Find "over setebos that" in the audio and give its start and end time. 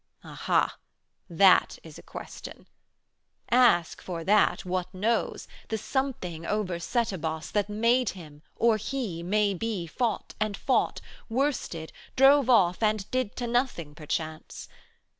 6.43-7.69